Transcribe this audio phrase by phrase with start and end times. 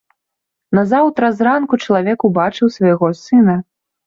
[0.79, 3.57] Назаўтра зранку чалавек убачыў свайго сына.